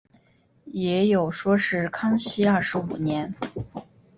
[0.65, 2.59] 也有说是康熙廿
[2.89, 3.31] 五年。